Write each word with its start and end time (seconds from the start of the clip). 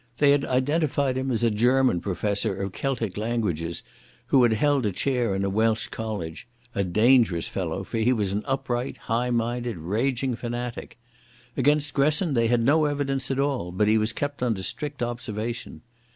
They 0.17 0.31
had 0.31 0.43
identified 0.45 1.15
him 1.15 1.29
as 1.29 1.43
a 1.43 1.51
German 1.51 2.01
professor 2.01 2.59
of 2.59 2.71
Celtic 2.73 3.17
languages, 3.17 3.83
who 4.29 4.41
had 4.41 4.53
held 4.53 4.83
a 4.87 4.91
chair 4.91 5.35
in 5.35 5.43
a 5.45 5.49
Welsh 5.51 5.89
college—a 5.89 6.83
dangerous 6.85 7.47
fellow, 7.47 7.83
for 7.83 7.99
he 7.99 8.11
was 8.11 8.33
an 8.33 8.41
upright, 8.47 8.97
high 8.97 9.29
minded, 9.29 9.77
raging 9.77 10.33
fanatic. 10.35 10.97
Against 11.55 11.93
Gresson 11.93 12.33
they 12.33 12.47
had 12.47 12.61
no 12.65 12.85
evidence 12.85 13.29
at 13.29 13.37
all, 13.37 13.71
but 13.71 13.87
he 13.87 13.99
was 13.99 14.11
kept 14.11 14.41
under 14.41 14.63
strict 14.63 15.03
observation. 15.03 15.83